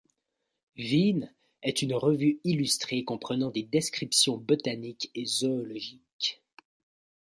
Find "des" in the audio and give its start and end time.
3.51-3.61